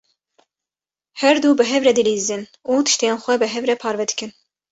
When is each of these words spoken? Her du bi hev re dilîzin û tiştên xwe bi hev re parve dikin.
Her 1.23 1.41
du 1.43 1.51
bi 1.59 1.63
hev 1.71 1.81
re 1.87 1.93
dilîzin 1.97 2.41
û 2.71 2.73
tiştên 2.85 3.17
xwe 3.23 3.35
bi 3.41 3.47
hev 3.53 3.63
re 3.69 3.75
parve 3.83 4.05
dikin. 4.09 4.31